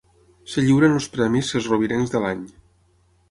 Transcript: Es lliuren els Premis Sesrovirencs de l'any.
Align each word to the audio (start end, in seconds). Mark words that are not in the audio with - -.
Es 0.51 0.55
lliuren 0.67 0.95
els 0.99 1.07
Premis 1.17 1.51
Sesrovirencs 1.55 2.13
de 2.15 2.21
l'any. 2.25 2.41